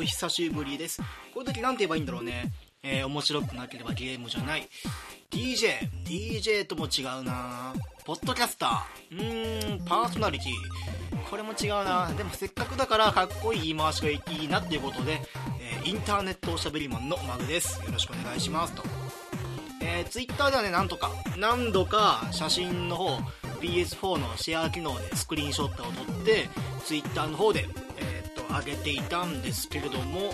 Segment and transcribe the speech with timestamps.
[0.00, 1.02] お久しぶりです。
[1.02, 1.04] こ
[1.36, 2.50] ういう時なんて言えばいいんだろうね。
[2.82, 4.66] えー、面白くなければゲームじゃない。
[5.30, 7.74] DJ、DJ とも違うな
[8.06, 11.20] ポッドキャスター、うーん、パーソナリティ。
[11.28, 15.20] これも違うなでもせっかくだからかっこいい言い回しがいいなっていうことで、
[15.60, 17.78] えー、インターネットおしゃべりマンのマグです。
[17.84, 18.82] よろしくお願いしますと。
[19.82, 23.18] えー、Twitter ではね、なんとか、何度か写真の方、
[23.60, 26.48] PS4 のシェア機能でスクリーンショットを撮って
[26.86, 27.68] Twitter の方で、
[28.58, 30.32] 上げていたんですけれども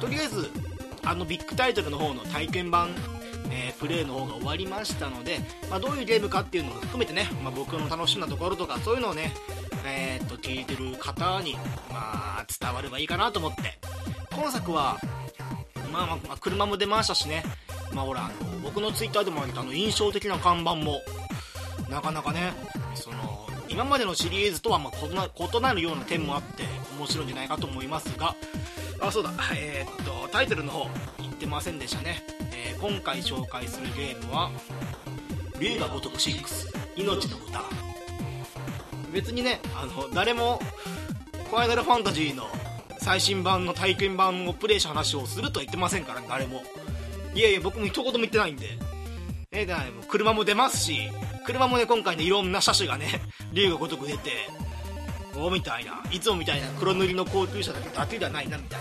[0.00, 0.50] とりあえず
[1.04, 2.90] あのビッグタイトルの方の体験版、
[3.50, 5.38] えー、プレイの方が終わりましたので、
[5.70, 9.32] まあ、どういうゲームかっていうのを含めてね、まあ、僕の楽しんだところとかそういうのをね、
[9.86, 11.54] えー、っと聞いてる方に、
[11.90, 13.78] まあ、伝わればいいかなと思って。
[14.36, 14.98] 今作は、
[15.90, 17.42] まあ、まあ車も出ましたしね。
[17.94, 21.00] まあほらあの僕の Twitter でもあげたあの印象的な看板も
[21.88, 22.52] なかなかね
[22.94, 26.64] その今までのシリーズとはま異なるような点もあって
[26.98, 28.34] 面白いんじゃないかと思いますが。
[29.00, 29.30] あそうだ。
[29.54, 34.50] えー、っとタイトルの方言ってませんでしたね、えー、今回紹介するゲームは
[35.60, 37.62] 「龍が如く6命の歌」
[39.12, 40.60] 別にねあの誰も
[41.50, 42.48] ファイナルファンタジーの
[42.98, 46.62] 最新版の体験版をプレイした話をするとは言ってませんから誰も。
[47.34, 48.78] いやいや僕も一言も言ってないんで。
[49.52, 51.10] えー、車も出ますし
[51.46, 53.22] 車もね今回ねいろんな車種がね
[53.54, 54.50] 竜が如く出て
[55.36, 56.02] おみたいな。
[56.10, 58.80] いつもみたいな黒塗りの高級車だけだけではないなみたい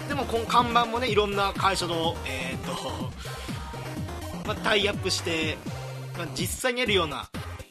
[0.00, 0.08] な。
[0.08, 3.10] でもこの看板もねいろんな会社のえー、っと、
[4.46, 5.56] まあ、タイアップして、
[6.18, 7.26] まあ、実際にあるような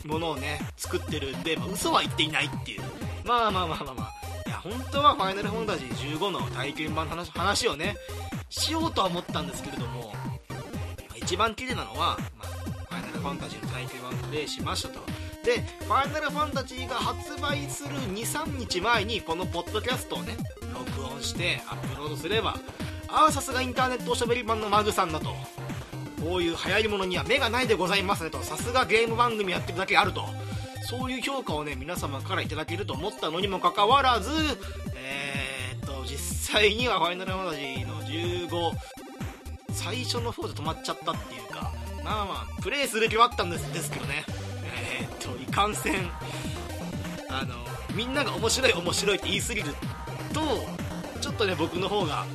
[0.06, 1.38] ものをね作ってる。
[1.38, 2.82] んで、まあ、嘘は言っていないっていう。
[3.24, 4.50] まあまあまあまあまあ。
[4.50, 7.96] いや本当は「ファイナルファンタジー15」の体験版の話話をね
[8.50, 10.14] しようとは思ったんですけれども
[11.16, 12.63] 一番綺麗なのは、まあ、
[13.24, 15.00] ファンタジーの体験版プレイしましたと。
[15.44, 20.38] でファイナルファンタジーが発売する23日前にこのポッドキャストをね
[20.74, 22.58] 録音してアップロードすれば
[23.08, 25.30] ああさすがインターネットおしゃべり版のマグさんだと。
[26.22, 28.42] こういう流行りものには目がないでございますねと。
[28.44, 30.26] さすがゲーム番組やってるだけあると。
[30.86, 34.30] そういう評価をね皆様から頂けると思ったのにもかかわらず
[34.96, 36.18] えー、っと実
[36.54, 38.74] 際にはファイナルファンタジーの15
[39.72, 41.72] 最初の方で止まっちゃったっていうか
[42.04, 44.26] まあまあプレイする気はあったんですですけどね。
[45.00, 46.10] えー、っといかんせん。
[47.30, 47.56] あの
[47.96, 49.74] みんなが面白い面白いって言いすぎる
[50.34, 50.42] と
[51.22, 52.26] ちょっとね僕の方が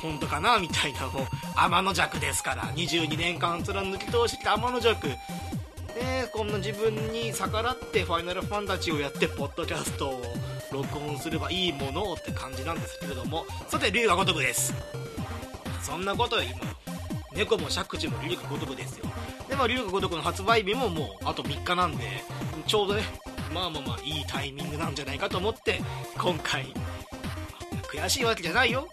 [0.00, 2.62] 本当かなみたいなもう天の弱ですから。
[2.74, 5.06] 22年間貫き通してきた天の弱。
[5.08, 5.16] で
[6.32, 10.22] こんな自分に逆らってファイナルファンタジーをやってポッドキャストを
[10.70, 13.46] 録音すればいいものって感じなんですけれども。
[13.68, 14.74] さて龍が如くです。
[15.82, 16.75] そんなことよりも
[17.36, 19.06] 猫も釈地も龍が如くですよ。
[19.48, 22.04] でも龍が如くの発売日ももうあと3日なんで
[22.66, 23.02] ちょうどね
[23.54, 25.80] まあまあまあいいタイミングなんじゃないかと思って
[26.18, 26.72] 今回
[27.92, 28.88] 悔しいわけじゃないよ。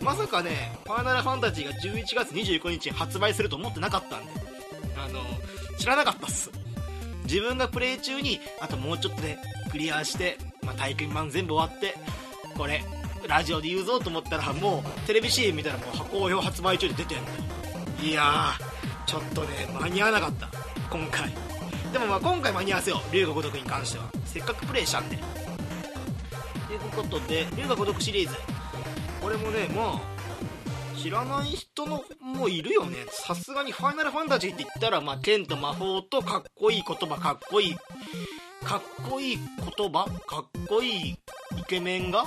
[0.00, 4.32] まさかねファイナルファンタジーが11月25日に発売すると思ってなかったんで
[4.96, 5.20] あの
[5.78, 6.50] 知らなかったっす。
[7.24, 9.38] 自分がプレイ中にあともうちょっとで
[9.70, 11.94] クリアして、まあ、体験版全部終わって
[12.58, 12.84] これ
[13.26, 17.61] ラジオで言うぞと思ったらもうテレビ CM 見たらもう好評発売中で出てんのよ
[18.02, 20.48] いやーちょっとね間に合わなかった
[20.90, 21.32] 今回。
[21.92, 24.10] でもまあ今回間に合わせよう龍が如くに関しては。
[24.24, 25.16] せっかくプレイしたんで。
[25.16, 28.34] ということで龍が如くシリーズ。
[29.20, 33.06] これもねまあ知らない人のもいるよね。
[33.08, 37.76] さすがにファイナルファンタジーって言ったらまあ剣と魔法とかっこいい言葉かっこいい
[38.64, 39.38] かっこいい
[39.76, 41.10] 言葉かっこいい
[41.56, 42.24] イケメンが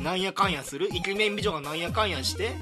[0.00, 2.52] なんやかんやするイケメン美女がなんやかんやして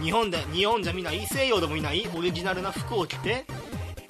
[0.00, 3.44] 日本で日本じゃ見ない西洋でもいないオリジナルな服を着て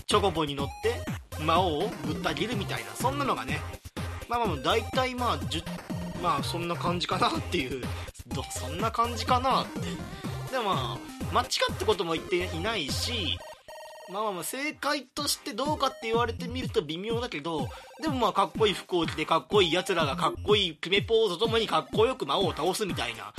[0.07, 3.61] チョコボに乗って魔王をぶった切るみたいなそんなのがね
[4.29, 5.39] まあまあ大体まあ
[6.23, 7.83] まあそんな感じかなっていう
[8.51, 9.81] そんな感じかなって。
[10.51, 10.99] でもま
[11.33, 13.39] あ間違ってことも言っていないし
[14.11, 17.69] まあまあまあ正解としてどうかって言われてみると微妙だけど
[18.03, 23.33] でもまあかっこいい服を着てかっこいい奴らがかっこいい決めポーズともにかっこよく魔王を倒すみたいな。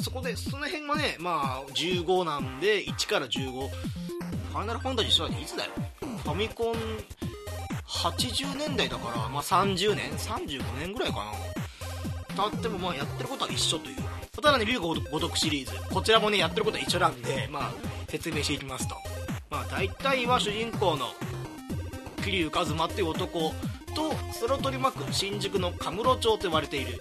[0.00, 5.70] そこでその辺はねまあ15なんで1から15ファイナルファンタジーしたいつだよ。
[6.00, 6.74] ファミコン
[7.86, 11.16] 80年代だからまあ30年？35年ぐらいか
[12.36, 12.50] な。
[12.50, 13.96] たってもまあやってることは一緒という。
[14.32, 15.72] ただね龍が如くシリーズ。
[15.92, 17.72] こちらもねやってることは一緒なんでまあ
[18.08, 18.94] 説明していきますと。
[19.50, 21.06] まあ大体は主人公の
[22.22, 23.52] 桐生一馬っていう男
[23.94, 26.98] とそれを取り巻く新宿の神室町と呼ばれている、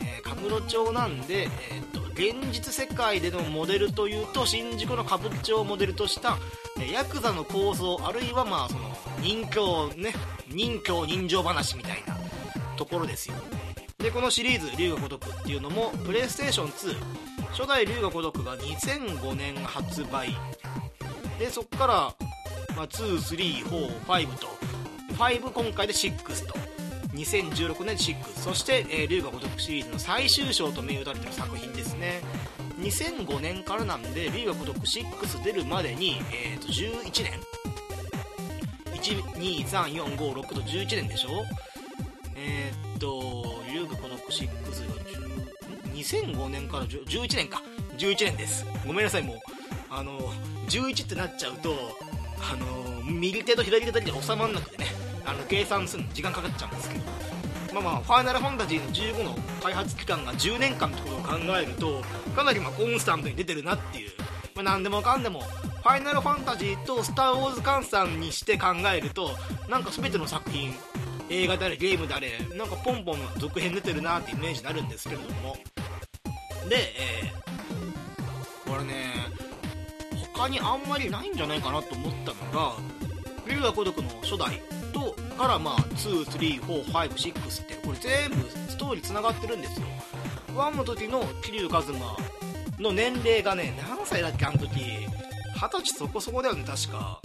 [0.00, 6.38] えー、神室町なんで、えーと、現実世界でのモデルというと新宿の歌舞伎町をモデルとした、
[6.80, 10.12] え、ヤクザの構想あるいはまあその人形ね
[10.48, 12.16] 人形人情話みたいな
[12.76, 13.36] ところですよ。
[13.98, 16.52] でこのシリーズ「龍が如く」っていうのもプレイステー。
[16.52, 16.96] ション2
[17.52, 20.36] 初代龍が如くが2005年発売。
[21.42, 21.94] でそっから、
[22.76, 24.46] まあ、2345と。
[25.18, 26.54] 5今回で6と。
[27.14, 32.20] 2016年6そして、えー、龍が如くシリーズの最終章と銘打たれてる作品ですね。
[32.78, 37.32] 2005年からなんで龍が如く6出るまでに、えー、と11年。
[39.34, 41.44] 123456と11年でしょ？
[42.36, 44.62] えー、っと龍が如く6が
[45.92, 47.60] 2005年から11年か。
[47.98, 48.64] 11年です。
[48.86, 49.38] ごめんなさいもう。
[49.90, 50.18] あの
[50.78, 51.74] 11ってなっちゃうと
[52.38, 54.86] あの右手と左手だけで収まんなくてね
[55.24, 57.04] あの計算するの時間かかっちゃうんですけど。
[57.72, 62.02] まあまあファイナルファンタジーの15の開発期間が10年間ってことを考えると
[62.36, 64.10] かなりまコンスタントに出てるなっていう、
[64.54, 69.30] まあ、何でもかんでもファイナルファンタジーとスター・ウォーズ換算にして考えると
[69.70, 70.74] なんか全ての作品
[71.30, 75.56] 映画であれゲームであれなんかポンポン続編出てるなってイメージになるんですけれども。
[76.68, 79.14] で、えー、これね
[80.42, 82.76] 他にあんまりないんじゃないかなと思ったのが
[83.46, 84.60] 「龍が如く」の初代
[84.92, 89.86] とからまあ23456ってこれ全部ストーリーつながってるんですよ。
[90.56, 92.16] 1の時の桐生一馬
[92.80, 94.80] の年齢がね何歳だっけあの時。
[95.54, 97.20] 二十歳そこそこだよね確か。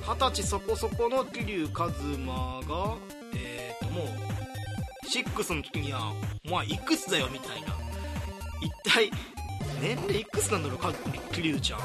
[0.00, 2.96] 二十歳そこそこの桐生一馬が
[3.34, 4.06] えっ、ともう
[5.06, 6.14] 6の時には
[6.46, 7.76] お前いくつだよみたいな。
[8.62, 9.10] 一体
[9.82, 10.92] 年齢いくつなんだろうか？
[11.32, 11.80] 桐生ちゃん。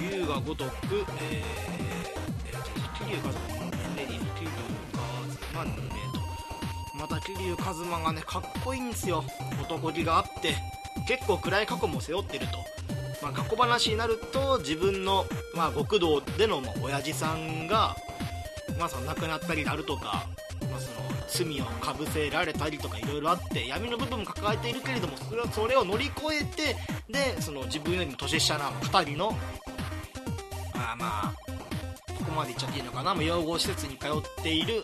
[0.00, 0.62] 龍が如く
[1.20, 3.32] えー、桐生一馬
[5.52, 6.20] 万人名と
[6.96, 9.24] また桐生一馬がねかっこいいんですよ
[9.60, 10.54] 男気があって
[11.06, 12.52] 結構暗い過去も背負ってると、
[13.22, 17.96] まあ、過去話になると自分の、まあ、極道での、まあ、親父さんが、
[18.78, 20.26] まあ、その亡くなったりであるとか、
[21.30, 26.76] 罪をかぶせられたりとかいろいろあって闇の部分も抱えているけれどもそれそれを乗り越えて
[27.08, 29.30] でその自分よりも年下な2人の
[30.74, 31.34] まあまあ
[32.18, 34.10] ここまで言っちゃっていいのかな養護施設に通っ
[34.42, 34.82] ている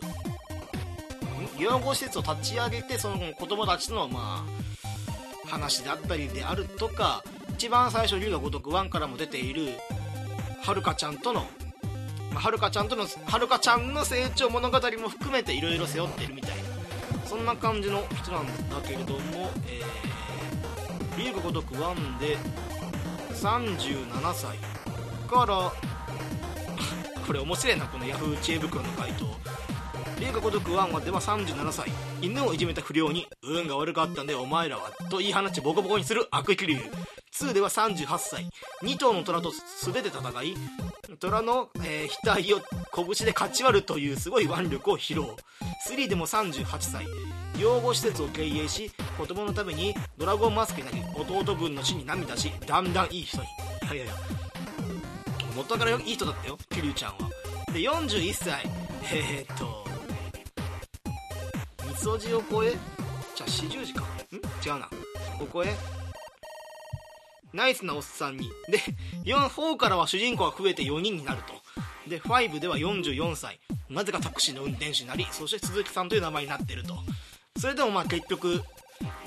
[1.59, 9.69] 養護施設を立ち上げてその子供たちのまあ話であったりであるとか一番最初龍が如く1からも出ている
[10.63, 11.47] はるかちゃんとの
[12.39, 16.77] はるかちゃんとのはるかちゃんの成長物語も含めていろいろ背負ってるみたいな。
[17.27, 18.53] そんな感じの人なんだ
[18.87, 22.37] けれども、えー、龍が如く1で
[23.35, 24.59] 37歳
[25.29, 25.73] から
[27.27, 29.27] これ面白いなこの Yahoo 知恵袋の回答。
[30.21, 31.93] 龍が如く1話では37歳
[32.23, 36.79] 犬をいじめた不良に運が悪かったんでお前らはと言い放ちボコボコにする悪気流。
[37.45, 38.49] 2では38歳。
[38.83, 40.55] 2頭の虎と素手で戦い
[41.19, 45.27] 虎の、えー、額を拳で勝ち割るというすごい腕力を披露。
[45.89, 47.07] 3でも38歳。
[47.59, 53.45] 養護施設を経営し子供のためにドラゴンマスクになり弟分の死に涙しだんだんいい人に。
[53.45, 54.15] いやいやいや。
[55.55, 57.31] 元からいい人だったよ桐生ちゃんは。
[57.73, 58.63] で41歳。
[59.13, 59.87] えー、っと
[61.95, 62.71] 掃除を超え
[63.35, 64.03] じゃあ四十字か。
[64.03, 64.05] ん？
[64.65, 64.89] 違うな。
[65.39, 65.75] ここへ
[67.57, 68.51] ナイスなおっさんに。
[68.69, 68.79] で
[69.25, 71.55] 4からは主人公が増えて4人になると。
[72.09, 73.59] で5では44歳。
[73.89, 76.95] なぜかタクシーの運転手になりそして鈴木さんという名前になってると。
[77.59, 78.63] それでもまあ結局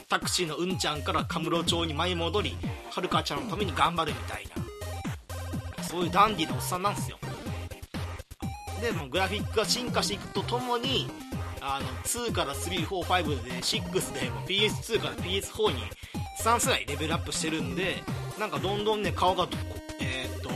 [0.08, 2.56] タクシーのうんちゃんからカムロ町に舞い戻り
[2.92, 5.84] はるかちゃんのために頑張るみたいな。
[5.84, 7.18] そういうダンディーなおっさんなんですよ。
[8.80, 11.10] でもグラフィックが進化していくとともに
[11.62, 15.84] あの2から345で6でも PS2 から PS4 に
[16.40, 18.02] 3世代レベルアップしてるんで
[18.40, 19.48] なんかどんどんね顔が
[20.00, 20.50] えー、っと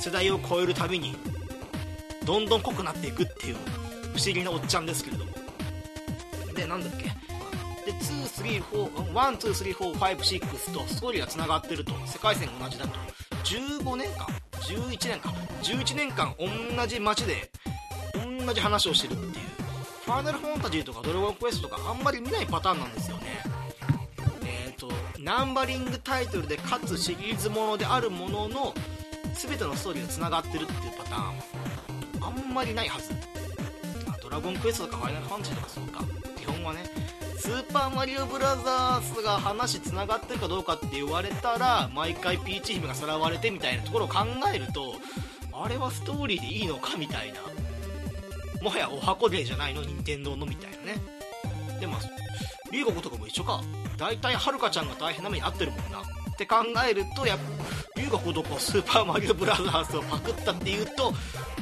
[0.00, 1.14] 世代を超えるたびに
[2.24, 3.56] どんどん濃くなっていくっていう
[4.14, 5.32] 不思議なおっちゃんですけれども。
[6.54, 7.04] でなんだっけ。
[7.84, 7.92] で
[8.72, 12.98] 234123456とストーリーがつながってると世界線同じだと。
[13.44, 16.34] 15年間11年間11年間
[16.76, 17.50] 同じ街で
[18.46, 19.34] 同じ話をしてるっていう。
[20.04, 23.24] ファイナルファンタジーとかドラゴンクエストとかあんまり見ないパターンなんですよね、
[25.24, 28.74] ナンバリングタイトルでかつシリーズものであるものの
[29.34, 33.10] 全てのストーリーがつながってるっていうパターンあんまりないはず
[34.22, 36.04] ドラゴンクエストとかファイナルファンタジーとかそうか
[36.36, 36.80] 基本はね
[37.38, 44.96] スーパーマリオブラザーズが話つながってるかどうかって言われたら毎回ピーチ姫がさらわれてみたいなところを考えると
[45.54, 47.40] あれはストーリーでいいのかみたいな。
[48.60, 51.00] もはやお箱芸じゃないの任天堂のみたいなね。
[51.80, 51.96] でも
[52.72, 53.62] リーゴとかも一緒か。
[53.96, 56.00] 大体はるかちゃんが大変な目に遭ってるもんな。
[56.34, 56.56] って考
[56.88, 61.12] えるとやっぱ龍が如くスーパーマリオブラザーズをパクったっていうと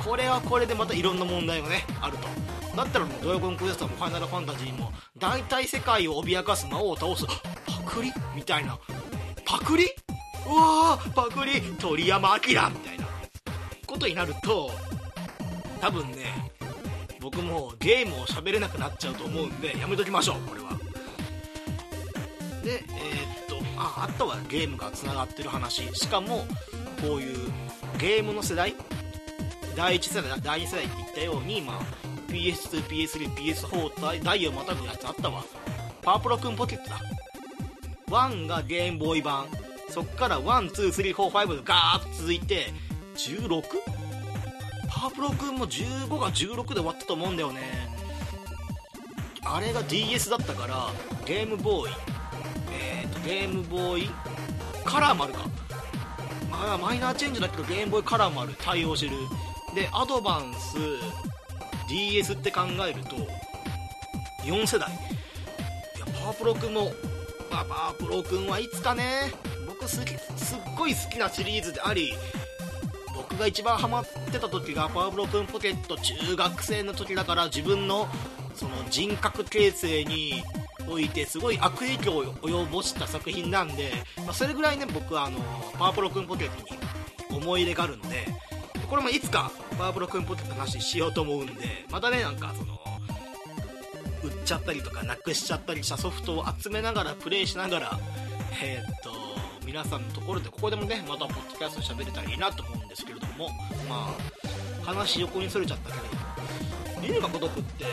[0.03, 2.27] これはこれでまたいろんな問題がねあると
[2.75, 7.27] だったらもうドラゴンクエストもファイナルファンタジーも大体世界を脅かす魔王を倒す
[7.67, 8.11] パクリ。
[8.35, 8.79] みたいな
[9.45, 9.85] パクリ。
[10.47, 11.61] うわーパクリ。
[11.79, 13.05] 鳥山明みたいな
[13.87, 14.71] ことになると
[15.83, 16.51] 多分ね
[17.21, 20.82] 僕もゲームを喋れなくなっちゃうと思うんでやめときましょうこれは。
[22.63, 25.93] でえー、っとああとはゲームがつながってる話。
[25.95, 26.47] しかも
[27.01, 27.53] こういう
[27.99, 28.75] ゲームの世代？
[29.75, 31.81] 第1世代第2世代って言ったように、まあ、
[32.29, 35.45] PS2、PS3、PS4 と代をまたぐやつあったわ。
[36.03, 37.01] パワープロくんポケットだ。
[38.09, 39.47] 1がゲームボーイ版。
[39.89, 42.67] そっから12345とガーッと続いて
[43.17, 43.63] 16?
[44.89, 47.61] パワープロくんも15が16で終わったと思うんだよね。
[49.45, 50.91] あれが DS だったから
[51.27, 51.95] ゲームボーイ
[52.73, 54.11] え、ー、とゲームボーイ。
[54.85, 55.41] カラーもあるか。
[56.51, 58.55] まあマイナーチェンジだけどゲームボーイカラーもある。
[58.59, 59.13] 対応してる。
[59.75, 60.77] でアドバンス
[61.89, 63.17] DS って考えると
[64.45, 64.91] 4世代。
[64.91, 66.93] いやパワプロくんも、
[67.51, 69.33] まあ、パワプロくんはいつかね
[69.67, 72.15] 僕好きすっごい好きなシリーズであり
[73.15, 78.09] 僕が一番ハマってた時がパワプロくんポケット中学生の時だから自分の
[78.55, 80.43] その人格形成に
[80.93, 85.39] おいてすごい悪影響を及ぼした作品なんで、まあ、それぐらいね僕はあの
[85.79, 88.27] パワープロくんポケットに思い入れがあるので
[88.89, 91.53] これもいつかパワープロくんポケットの話しようと思うんで
[91.91, 92.79] またねなんかその
[94.23, 98.01] 売っちゃったりとかなくしちゃったりしたソフトを集めながらプレイしながら
[98.63, 99.11] えー、っと
[99.65, 103.49] 皆さんのところでここでもねまたポッドキャスト喋れたらいいなと思うんですけれども
[103.89, 106.23] まあ話横にそれちゃったけども
[107.03, 107.87] 竜が如くって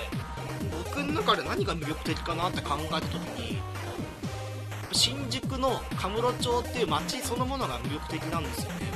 [0.85, 3.61] 僕の中で何が魅力的かなって考えた時に
[4.91, 8.89] 新宿の神室町っていう街そのものが魅力的なんですよね。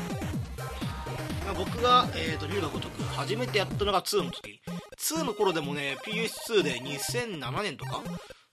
[1.56, 4.62] 僕が、えーと、龍が如く初めてやったのが2の時。
[4.98, 8.02] 2の頃でもね PS2 で2007年とか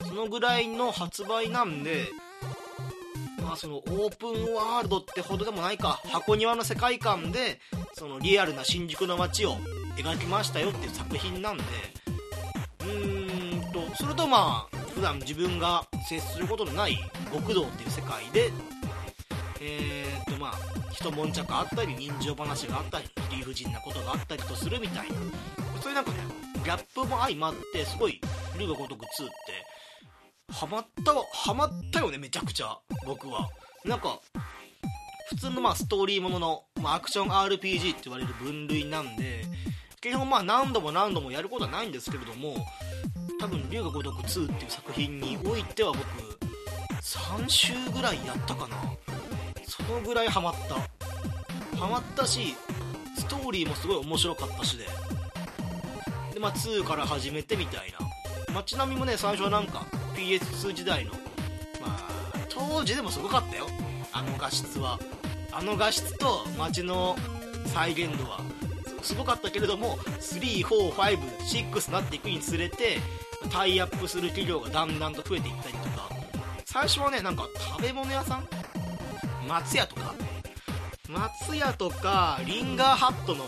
[0.06, 2.08] そのぐらいの発売なんで
[3.40, 7.60] まあそのオープンワールドってほどでもないか箱庭の世界観で
[7.92, 9.56] そのリアルな新宿の街を
[9.96, 11.62] 描きましたよっていう作品なんで
[12.84, 13.19] うん
[13.96, 16.98] それとまあ普段自分が接することのない
[17.32, 18.50] 極道っていう世界で
[19.60, 20.52] えー、っとまあ
[20.92, 25.14] 一悶着あったり人情話があったり理不尽なことがあったりとするみたいな。
[25.80, 26.18] そういうなんかね
[26.62, 28.20] ギャップも相まってすごい
[28.58, 33.48] 「竜が如く2」ってハマったハマったよねめちゃくちゃ僕は。
[33.84, 34.20] なんか
[35.30, 39.44] 普通のまあストーリーものの、まあ、アクション RPG って言われる分類なんで
[40.00, 42.56] 基本まあ何度も何度もやることはないんですけれども
[43.40, 46.06] 多分「龍が如く2」っていう作品においては僕
[47.00, 48.76] 3週ぐらいやったかな。
[49.66, 50.74] そのぐらいハマった。
[51.78, 52.54] ハマったし
[53.16, 54.86] ストーリーもすごい面白かったしで。
[56.34, 58.54] でまあ2から始めてみたいな。
[58.54, 61.18] 街並みもね最初はなんか PS2 時代のま
[61.86, 62.08] あ
[62.48, 63.66] 当時でもすごかったよ。
[64.12, 64.98] あの画質は。
[65.52, 67.16] あの画質と街の
[67.66, 68.40] 再現度は
[69.02, 72.98] すごかったけれども345、6なっていくにつれて
[73.48, 76.08] タイアップする企業がだんだんと増えていったりとか。
[76.64, 78.48] 最初はねなんか食べ物屋さん？
[79.48, 80.14] 松屋とか？
[81.08, 83.44] 松屋とかリンガーハットの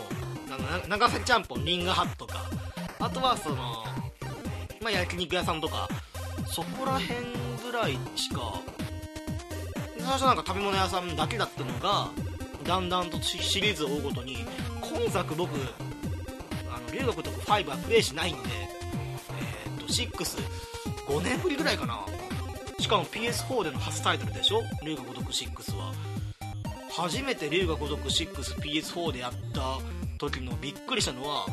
[0.87, 2.41] 長崎ちゃんぽんリンガーハットとか。
[2.99, 3.55] あとはその
[4.81, 5.87] まあ焼肉屋さんとか。
[6.45, 7.19] そこら辺
[7.63, 8.59] ぐらいしか。
[9.97, 12.09] 最初なんか食べ物屋さんだけだったのが
[12.63, 14.45] だんだんとシリーズを追うごとに
[14.81, 15.51] 今作僕
[16.69, 18.49] あの留学とか5はプレイしないんで、
[19.93, 21.99] 65年ぶりぐらいかな。
[22.79, 24.63] しかも PS4 での初タイトルでしょ？
[24.83, 25.93] 龍が如く6は。
[26.91, 29.77] 初めて龍が如く 6PS4 でやった
[30.17, 31.45] 時のびっくりしたのは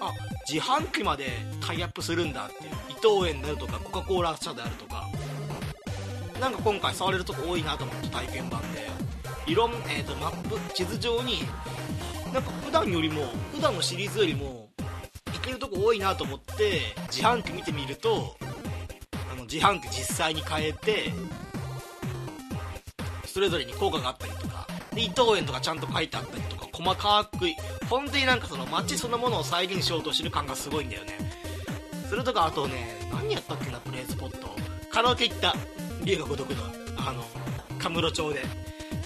[0.00, 0.12] あ
[0.48, 1.28] 自販機まで
[1.60, 2.70] タイアップするんだっていう。
[2.90, 5.08] 伊藤園であるとかコカ・コーラ社であるとか。
[6.38, 8.90] なんか今回触れるとこ多いなと思って体験版で。
[9.46, 11.42] いろん、えーと、マップ地図上に
[12.32, 13.22] なんか普段よりも
[13.54, 14.69] 普段のシリーズよりも
[15.40, 18.36] 行けるとこ多いなと思って自販機見てみると
[19.32, 21.12] あの自販機実際に変えて
[23.24, 27.46] それぞれに効果があったりとかで伊藤園とかちゃんと書いてあったりとか細かく
[27.88, 31.18] 本当になんかその街そのものを再現しようとしてる感がすごいんだよね。
[32.08, 34.48] それとかあとね何やったっけなプレイスポット。
[34.90, 35.54] カラオケ行った。
[36.04, 36.64] 龍が如くの
[36.98, 37.24] あの
[37.78, 38.44] 神室町で。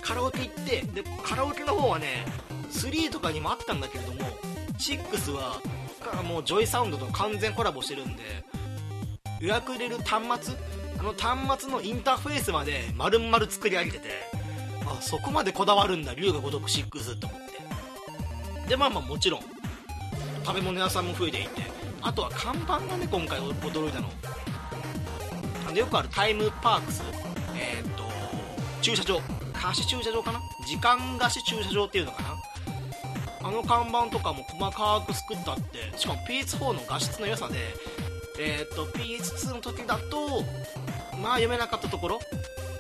[0.01, 2.27] カラオケ行ってでカラオケの方はね
[2.71, 4.21] 3とかにもあったんだけれども
[4.79, 5.61] 6は
[6.23, 8.23] もうジョイサウンドと完全コラボしてるんで
[9.41, 10.55] 予約入れる端末？
[10.99, 14.09] あの端末のインターフェースまで丸々作り上げてて
[14.87, 18.69] あそこまでこだわるんだ龍が如く6って思って。
[18.69, 19.41] でまあまあもちろん
[20.45, 21.63] 食べ物屋さんも増えていて
[22.01, 24.09] あとは看板がね今回驚いたの。
[25.67, 27.03] あのよくあるタイムパークス
[27.57, 28.05] えー、っと
[28.83, 29.21] 駐車場。
[29.53, 30.41] 貸し駐車場かな？
[30.67, 32.34] 時間貸し駐車場っていうのかな？
[33.45, 37.57] あの看板とかも細かく作ってあってしかも PS4 の画質の良さで
[38.41, 40.43] えー、っと PS2 の時だと
[41.23, 42.21] まあ読めなかったところ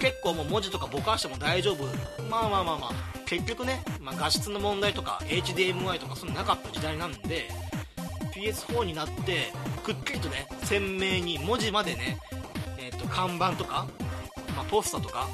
[0.00, 1.84] 結構もう文字とかぼかしても大丈夫。
[2.30, 2.90] まあまあまあまあ
[3.26, 7.48] 結局ね、まあ、画質の問題とか HDMI とかそんななかった時代なんで
[8.34, 9.52] PS4 になって
[9.82, 12.18] くっきりとね鮮明に文字までね、
[12.78, 13.86] えー、と看板とか、
[14.56, 15.28] まあ、ポスターとか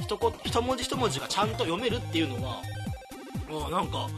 [0.00, 2.62] 一こ一文字一文字がちゃんと読めるっていうのは
[3.48, 4.08] もうなんか、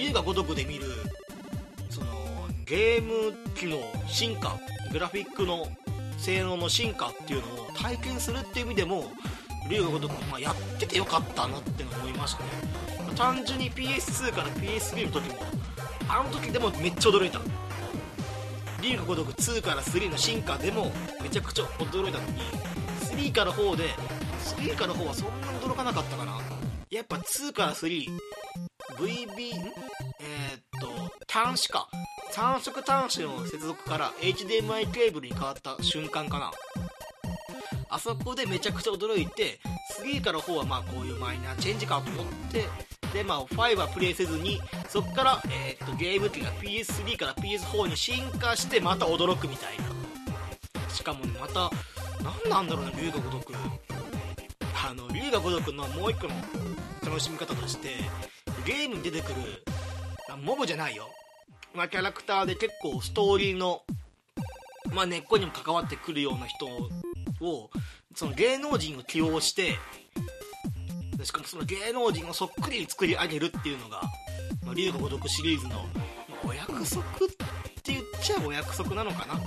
[0.00, 0.86] 龍が如くで見る
[1.90, 2.06] その
[2.64, 3.76] ゲーム機の
[4.08, 4.58] 進化
[4.90, 5.66] グラフィックの
[6.16, 9.04] 性能の進化っていうのを体験するっていう意味でも
[9.68, 12.48] 龍が如く、まあ、やっててよかったなって思いましたね。
[13.06, 15.36] ま単純に PS2 から PS3 の時も
[16.08, 17.40] あの時でもめっちゃ驚いた。
[18.82, 20.90] 龍が如く2から3の進化でも
[21.22, 22.40] めちゃくちゃ驚いたのに
[23.02, 23.84] 3から4で
[24.38, 26.38] 3から4はそんなに驚かなかったかな
[26.90, 28.08] やっぱ2から3
[28.90, 30.88] んえー、っと
[31.28, 31.88] 端子か。
[32.32, 36.52] 3色端子の接続から HDMI ケーブルに変わった瞬間かな。
[37.88, 39.58] あそこでめちゃくちゃ驚いて
[40.00, 42.64] 3から4はまあこういうマイナーチェンジかと思って
[43.12, 49.84] でまあ5はプレイせずにそこから、えー、っとゲーム機が PS3 から PS4 に進化してまた驚くみたいな。
[50.88, 51.70] しかもねまた
[52.44, 53.54] 何なんだろうな龍が如く。
[54.82, 56.34] あの龍が如くのもう一個の
[57.04, 57.96] 楽しみ方として
[58.64, 59.34] ゲームに出てくる。
[60.44, 61.08] モブじゃないよ、
[61.74, 63.82] まあ、キャラクターで結構ストーリーの、
[64.92, 67.70] まあ、根っこにも関わってくるような人を
[68.14, 69.76] その芸能人を起用して
[71.22, 74.02] しかもその芸能人をそっくり作り上げるっていうのが
[74.64, 75.74] 「まあ、龍が如く」シリーズの、
[76.44, 77.08] ま、お約束っ
[77.82, 79.40] て言っちゃお約束なのかな。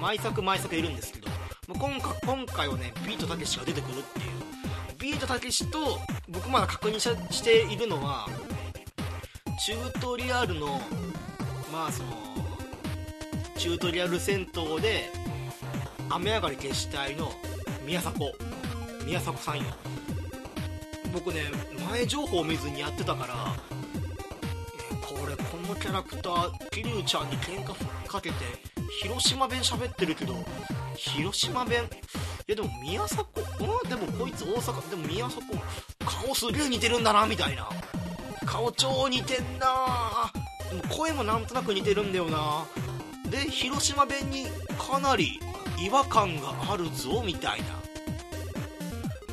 [0.00, 1.28] 毎作毎作いるんですけど、
[1.68, 4.50] まあ、今回今回はねビートたけしが出てくるっていう。
[4.98, 8.28] ビートたけしと僕まだ確認しているのは
[9.62, 10.80] チュートリアルの
[11.70, 12.08] まあその
[13.58, 15.10] チュートリアル戦闘で
[16.08, 17.30] 雨上がり決死隊の
[17.84, 18.32] 宮迫。
[19.04, 19.64] 宮迫さんよ。
[21.12, 21.42] 僕ね
[21.90, 23.54] 前情報を見ずにやってたから
[25.02, 28.36] これこのキャラクター桐生ちゃんに喧嘩かけて
[29.02, 30.36] 広島弁喋ってるけど
[30.96, 31.84] 広島弁？
[32.48, 33.26] いやでも宮迫
[33.60, 35.42] うんでもこいつ大阪でも宮迫
[36.06, 37.68] 顔すげえ似てるんだなみたいな。
[38.50, 39.68] 顔超似てんな。
[39.68, 42.66] も声もなんとなく似てるんだよな。
[43.30, 45.38] で広島弁にかなり
[45.78, 47.66] 違和感があるぞみたいな。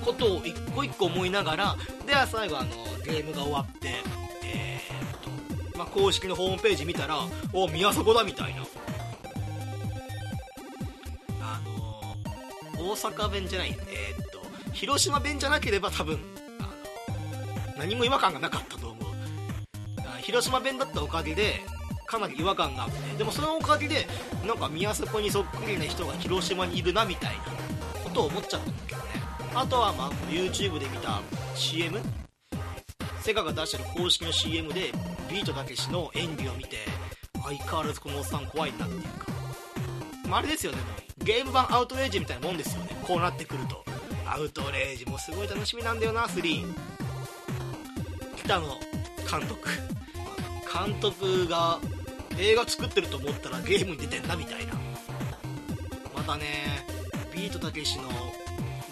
[0.06, 1.76] ことを一個一個思いながら
[2.06, 2.70] では最後あの
[3.04, 3.96] ゲームが終わって
[4.46, 7.18] えー、っと、まあ、公式のホームページ見たら
[7.52, 8.62] お宮迫だみたいな。
[11.42, 11.60] あ
[12.78, 16.20] の大阪弁じゃないえー、っと広島弁じゃなければ多分
[17.78, 18.77] 何も違和感がなかった。
[20.28, 21.62] 広島弁だったおかげで
[22.06, 24.06] かなり違和感があってでもそのおかげで
[24.46, 27.44] なんか宮迫にそっくりな人が広島にいるなみたいな
[28.04, 29.06] ことを思っちゃったんだけどね。
[29.56, 31.22] あとはまあ YouTube で見た
[31.56, 32.02] CM
[33.22, 34.92] セガが出してる公式の CM で
[35.30, 36.76] ビートたけしの演技を見て
[37.42, 39.10] 相変わらずこのおっさん怖いなっていうか、
[40.28, 40.80] まあ、あれですよね。
[41.20, 42.98] ゲーム版アウトレイジみたいなもんですよね。
[43.02, 43.86] こうなってくると。
[44.26, 46.66] アウトレイジもすごい楽しみなんだよな3
[48.36, 48.68] 北野
[49.32, 49.70] 監督。
[50.72, 51.80] 監督が
[52.38, 54.74] 映画作ってると思ったらゲームに出てんなみたいな。
[56.16, 56.86] またね
[57.34, 58.10] ビートたけしの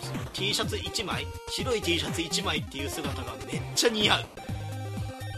[0.01, 4.25] その T シャツ1枚白い T シャツ1枚っていう姿がめっちゃ似合う。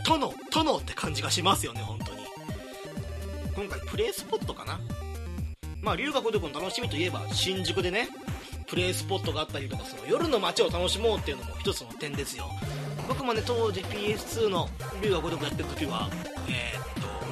[0.06, 2.20] 殿殿って感じがしますよね本当に。
[3.56, 4.80] 今回プレイスポットかな？
[5.82, 8.10] まあ龍が如くの楽しみといえば新宿でね
[8.68, 12.50] プレイスポットがあったりとかその夜の街を楽しもうっていうのも一つの点ですよ。
[13.08, 14.70] 僕もね当時 PS2 の
[15.02, 16.10] 龍が如くやってる時は
[16.50, 16.78] え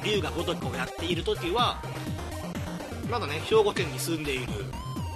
[0.00, 1.80] ー、龍が如くをやっている時は
[3.10, 4.52] まだね兵庫県に住んでいる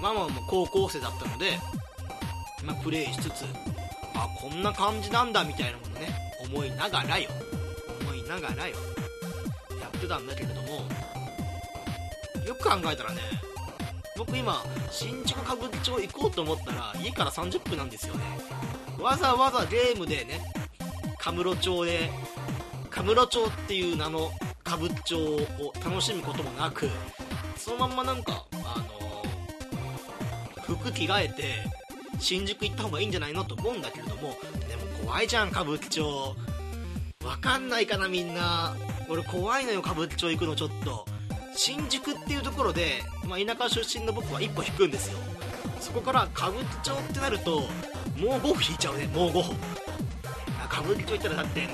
[0.01, 1.59] ママも高校生だったので、
[2.64, 3.44] まあ、プレイしつつ
[4.14, 6.09] あこんな感じなんだみたいなものね
[6.44, 7.29] 思いながらよ。
[8.01, 8.77] 思いながらよ。
[9.81, 10.85] やってたんだけれども
[12.46, 13.20] よく考えたらね
[14.16, 18.20] 僕今新宿歌舞伎町行こうと思ったら家から30分なんですよね。
[19.00, 20.40] わざわざゲームでね
[21.18, 22.10] カムロ町で
[22.90, 24.30] カムロ町っていう名の
[24.66, 26.88] 歌舞伎町を楽しむこともなく
[27.56, 28.84] そのまんまなんかあ
[30.58, 31.44] の服着替えて
[32.18, 34.22] 新宿行った方がいいんじゃないのと思うんだけれども
[34.68, 36.36] でも怖いじゃん歌舞伎町
[37.24, 38.74] わかんないかなみんな。
[39.08, 41.04] 俺怖いのよ歌舞伎町行くのちょっと。
[41.54, 45.18] 新宿っていうところで、まあ、田舎出身の僕は一歩引くんですよ。
[45.81, 47.66] そこから歌舞伎町ってなるともう
[48.38, 49.55] 5歩引いちゃうねもう5歩
[50.71, 51.66] 歌舞伎町行ったらだっても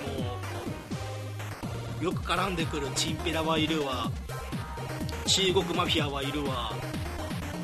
[2.01, 4.11] うよく絡んでくるチンピラはいるわ。
[5.27, 6.73] 中国マフィアはいるわ。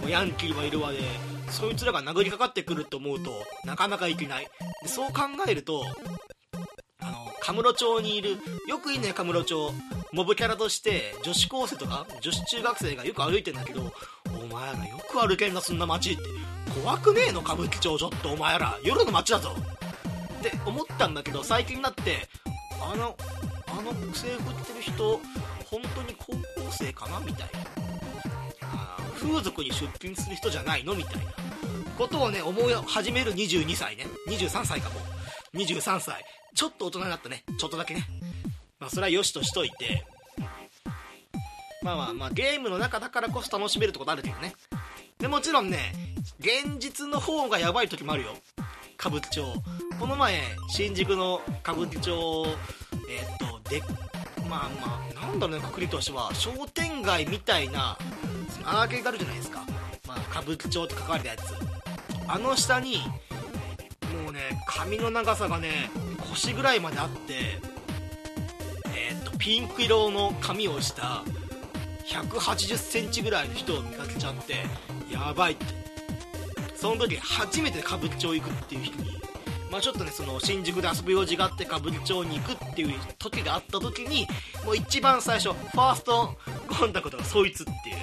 [0.00, 0.98] もうヤンキーはいるわで。
[1.50, 3.30] そいつらが殴りかかってくると思うと
[3.64, 4.48] なかなかいけない。
[4.82, 5.84] でそう考えると
[7.00, 9.72] あのカムロ町にいるよくいいねカムロ町。
[10.12, 13.92] モブキャラとして女子高生とか女子中学生がよく歩いてんだけど
[14.38, 16.22] お前らよく歩けんなそんな街って
[16.82, 19.54] 怖くねえの歌舞伎町ちょっとお前ら夜の街だぞ。
[20.38, 22.28] って思ったんだけど最近になって
[22.80, 23.16] あの
[23.66, 25.20] あの制服着てる人
[25.66, 26.38] 本当に高校
[26.70, 27.72] 生かなみたいな。
[29.22, 31.32] 風俗に出勤する人じゃないのみたいな。
[31.96, 34.06] ことをね思い始める22歳ね。
[34.28, 34.96] 23歳かも。
[35.54, 36.24] 23歳。
[36.54, 37.44] ちょっと大人になったね。
[37.58, 38.06] ちょっとだけね。
[38.80, 40.04] まあそれはよしとしといて。
[41.82, 44.54] まあまあまあゲームの中だからこそ楽しめるってことあるけどね。
[45.18, 45.92] でもちろんね
[46.40, 48.30] 現実の方がやばい時もあるよ。
[48.98, 49.44] 歌舞伎町。
[49.98, 52.46] この前新宿の歌舞伎町
[53.08, 53.80] えーっとで
[54.48, 57.96] まあまあなんだろうねくくりとしては商店街みたいな
[58.64, 59.64] アーケードあるじゃないですか、
[60.06, 61.54] まあ、歌舞伎町って書かれたやつ。
[62.28, 62.98] あの下に
[64.24, 65.90] もうね髪の長さがね
[66.30, 67.58] 腰ぐらいまであって
[68.94, 71.24] えーっとピンク色の髪をした
[72.06, 74.54] 1 8 0センチぐらいの人を見かけちゃって
[75.12, 75.82] やばいって。
[76.74, 79.10] その時初めて歌舞伎町行くっていう人に
[79.70, 84.26] まあちょっとねその新宿で遊ぶ用事があって歌舞伎町に行くっていう時があった時に
[84.66, 86.36] もう一番最初ファースト
[86.68, 87.96] コンタクトがそいつっていう。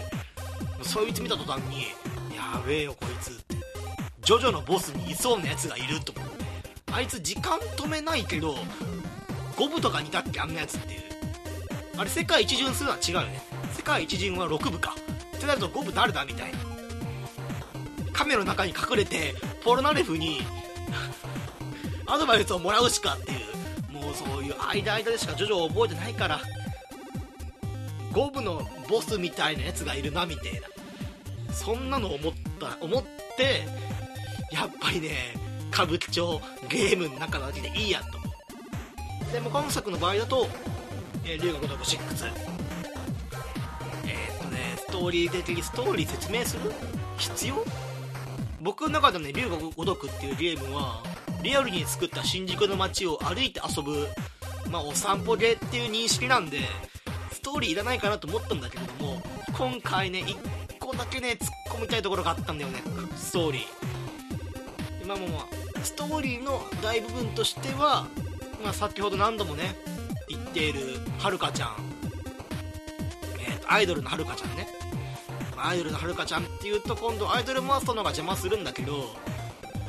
[0.82, 1.82] うそいつ見た途端に
[2.34, 3.56] やべえよこいつって。
[4.22, 6.46] ジョジョのボスにいそうなやつがいると思って。
[6.94, 8.56] あいつ時間止めないけど
[9.58, 11.02] 5部とかにだっけあんなやつっていう。
[11.98, 13.59] あれ世界一巡するのは違うよね。
[13.74, 14.96] 世界一巡は6部か。
[15.36, 16.58] ってなると5部誰だみたいな。
[18.12, 20.42] カメラの中に隠れてポルナレフに
[22.06, 23.94] アドバイスをもらうしかっていう。
[23.94, 26.42] もうそういう間間でしかジョジョ覚えてないから。
[28.12, 30.62] 5部のボスみたいなやつがいるなみたいな。
[31.54, 33.04] そんなの思った思っ
[33.38, 33.68] て
[34.52, 35.34] やっぱりね
[35.72, 38.18] 歌舞伎町ゲームの中だけでいいやと。
[38.18, 38.28] 思
[39.30, 40.48] うでも今作の場合だと
[41.24, 42.58] 「えー龍が如く6」
[45.00, 46.74] ストーリー的ストーリー説明する？
[47.18, 47.66] 必要？
[48.60, 51.02] 僕の中でもね「龍が如く」っていうゲームは
[51.42, 54.10] リアルに作った新宿の街を歩いて遊ぶ
[54.70, 56.60] まあお散歩ゲっていう認識なんで
[57.32, 62.84] ストーリーいらないかなと思ったんだけれども今回ね1個だけね突っ込みたいところがあったんだよね。
[63.16, 65.08] ストーリー。
[65.08, 68.06] まあまあまあストーリーの大部分としては、
[68.62, 69.78] まあ、先ほど何度もね
[70.28, 71.76] 言っているはるかちゃん、
[73.40, 74.68] えーとアイドルのはるかちゃんね。
[75.66, 79.16] アイドルのはるかちゃんっていうと今度アイドルマスターの方が邪魔するんだけど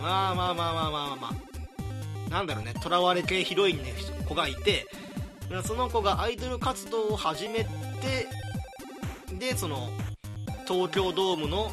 [0.00, 2.30] まあまあまあまあまあまあまあ。
[2.30, 3.84] なんだろうね囚われ系ヒロインの
[4.28, 4.86] 子がいて
[5.64, 7.68] その子がアイドル活動を始めて
[9.36, 9.88] でその
[10.68, 11.72] 東京ドームの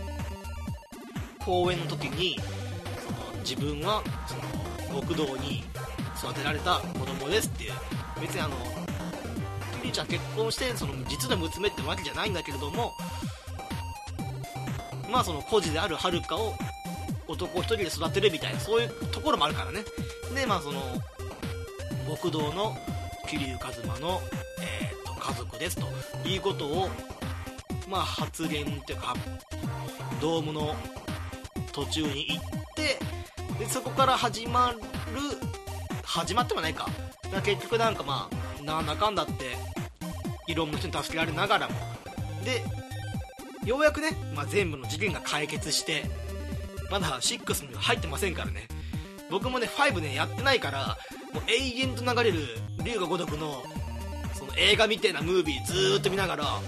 [1.46, 2.40] 公演の時に
[3.06, 5.64] その自分はその極道に
[6.18, 7.74] 育てられた子供ですっていう。
[8.22, 8.56] 別にあの
[9.82, 12.94] キリちゃん結婚してその実の娘ってわけじゃないんだけれども
[15.10, 16.54] まあその孤児であるはるかを
[17.28, 19.84] 男一人で育てるみたいなそういうところもあるからね。
[20.34, 20.82] でまあその
[22.08, 22.78] 極道の
[23.28, 24.22] 桐生一馬の、
[24.62, 25.88] えーと家族ですと
[26.28, 26.90] いうことを
[27.90, 29.14] まあ発言っていうか
[30.22, 30.76] ドームの
[31.74, 32.44] 途中に行っ
[32.76, 33.00] て
[33.60, 34.78] でそこから始まる
[36.04, 36.88] 始まってもないか。
[37.24, 39.58] だから結局なんかまあなんだかんだって
[40.48, 41.76] いろんな人に助けられながらも。
[42.46, 42.64] で
[43.68, 46.06] ようやくね、まあ、全部の事件が解決して
[46.90, 48.66] まだ6には入ってませんからね。
[49.30, 50.98] 僕もね5ねやってないから
[51.34, 52.48] もう永遠と流れる
[52.82, 53.62] 龍が如くの
[54.34, 56.62] その映画みたいなムービーずーっと見ながらあ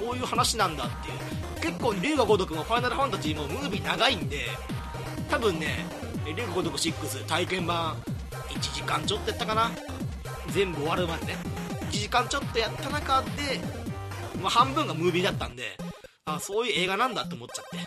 [0.00, 1.18] こういう話なんだっていう。
[1.60, 4.46] 結構龍が如くもファイナルファンタジーもムービー長いんで
[5.28, 5.84] 多分ね
[6.26, 7.96] 龍が如く6体験版
[8.48, 9.70] 1時間ちょっとやったかな。
[10.48, 11.36] 全部終わるまでね。
[11.90, 13.60] 1時間ちょっとやった中で、
[14.40, 15.76] まあ、半分がムービーだったんで
[16.36, 17.78] あそういう映画なんだって思っちゃって。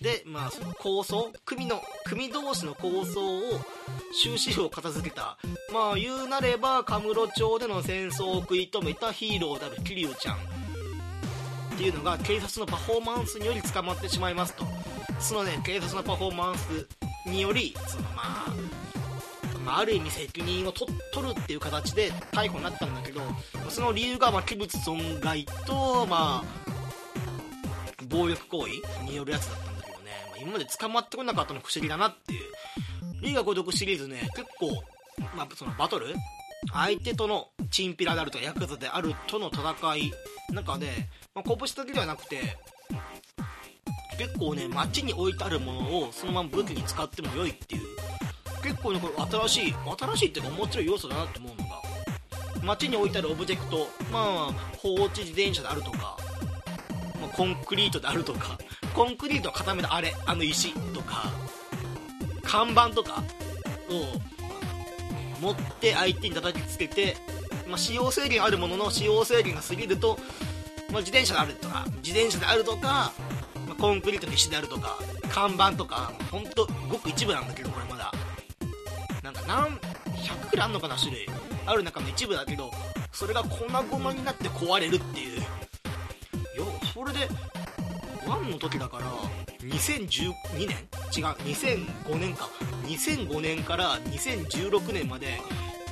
[0.00, 3.60] でまあその構想組の組同士の構想を
[4.22, 5.38] 終止符を片付けた。
[5.72, 10.36] まあ言うなればカムロ町での戦争を食い止めたヒーローである桐生ちゃん。
[10.36, 10.38] っ
[11.78, 14.64] ていうのが警察のパフォーマンスにより捕まってしまいますと。
[15.18, 16.86] そのね警察のパフォーマンス
[17.26, 18.54] によりそのまあ
[19.66, 20.88] まあ、る意味責任を取
[21.26, 23.20] るっていう形で逮捕になったんだけど
[23.68, 26.65] その理由がまあ器物損害と、まあ、
[28.16, 32.40] 暴力行為によるやつだったんだけどね、まあ、今まで捕まってこなかったの不思議だなっていう。
[33.20, 34.82] リーガ孤独シリーズね結構、
[35.36, 36.14] まあ、そのバトル？
[36.72, 40.12] 相手とのチンピラであるとかヤクザであるとの戦い。
[40.52, 40.86] 中で、
[41.34, 42.56] まあ、拳だけではなくて
[44.16, 47.82] 結構ね街に置いてあるものをそのまま武器に使っても良いっていう。
[48.62, 51.82] 結構ねこれ新しい新しいっていうか面白い要素だなって思うのが
[52.62, 56.16] 街に置いてあるオブジェクトまあ放置自転車であるとか、
[57.26, 58.58] まあ、コンクリートであるとか
[58.94, 61.30] コンクリートを固めたあれあの石とか
[62.42, 63.22] 看板とか
[63.90, 67.16] を持って相手に叩きつけて、
[67.68, 70.18] まあ、使用制限あるものの使用制限が過ぎると、
[70.90, 73.12] まあ、自転車であるとか自転車であるとか、
[73.68, 78.12] ま、コンクリートの石であるとか看板とかほんとごく一部なんだけどこれまだ。
[79.22, 79.76] なんか何
[80.14, 81.26] 100くらいあんのかな種類
[81.66, 82.70] ある中の一部だけど
[83.10, 85.42] それが粉々になって壊れるっていう。
[86.96, 87.28] それで
[88.24, 89.04] 1の時だから
[89.60, 90.68] 2012年？
[91.14, 92.48] 違う2005年か。
[92.84, 95.38] 2005年から2016年まで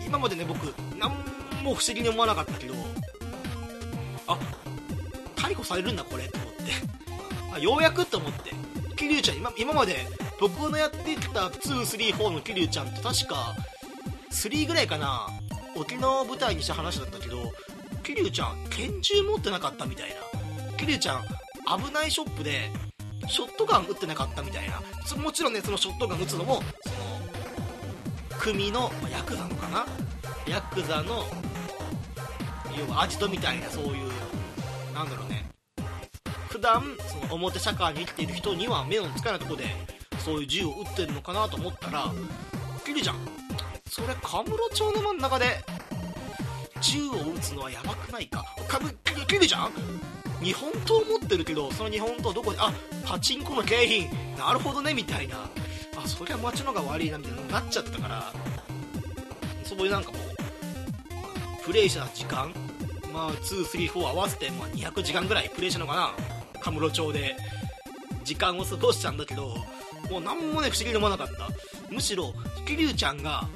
[0.07, 0.65] 今までね僕
[0.99, 1.11] 何
[1.63, 2.75] も不思議に思わなかったけど
[4.27, 4.39] あ
[5.37, 6.63] 逮捕されるんだこれと思って。
[7.55, 8.53] あようやくと思って。
[8.97, 10.07] 桐生ちゃん今今まで
[10.41, 13.55] 僕のやってきた234の桐生ちゃんって確か
[14.31, 15.27] 3ぐらいかな
[15.77, 17.53] 沖縄を舞台にした話だったけど
[18.03, 20.24] 桐生ちゃん拳銃持ってなかったみたいな。
[20.77, 21.23] 桐生ちゃん
[21.81, 22.71] 危ないショップで
[23.29, 24.81] ショットガン撃ってなかったみたいな。
[25.23, 26.65] もちろんねそのショットガン撃つのもその
[28.39, 29.87] 組のヤクザのかな？
[30.47, 31.25] ヤクザの
[32.77, 34.11] 要はアジトみたいなそういう
[34.95, 35.49] なんだろうね。
[36.51, 39.65] 普段その表社会に生きている人には目のつかないとこで
[40.19, 42.13] そういう銃を撃ってるのかなと思ったら
[42.85, 43.17] キリじゃん
[43.89, 45.47] それカムロ町の真ん中で
[46.85, 48.45] 銃を撃つのはやばくないか？
[48.69, 48.79] か
[49.27, 49.73] キリじゃん？
[50.43, 52.71] 日本刀持ってるけどその日本刀どこであ
[53.07, 54.11] パチンコの景品。
[54.37, 55.49] なるほどねみたいな。
[55.97, 58.33] あそりゃ街のが悪いなみたいななっちゃったから。
[59.65, 60.21] そういうなんかもう
[61.65, 62.53] プレイした時間？
[63.13, 66.15] まあ234合わせて、まあ、200時間ぐらいプレイしたのかな？
[66.61, 67.35] カムロ町で。
[68.25, 69.55] 時間を過ごしたんだけど
[70.11, 71.49] もう何もね不思議に思わなかった。
[71.91, 72.33] むしろ
[72.67, 73.49] 桐生ちゃんが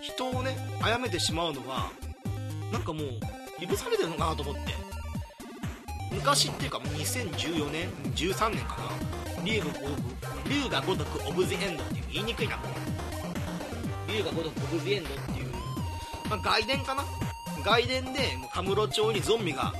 [0.00, 1.90] 人をね殺めてしまうのは
[2.72, 4.60] なんかもう許されてるのかなと思って。
[6.10, 9.44] 昔っていうか2014年13年かな。
[9.44, 9.66] 竜が
[10.48, 12.56] 竜が如くオブ・ゼ・エンドっていう言いにくいな。
[12.56, 15.46] もう竜が如くオブ・ゼ・エンドっていう、
[16.28, 17.04] まあ、外伝かな。
[17.64, 19.72] 外伝でもうカムロ町にゾンビが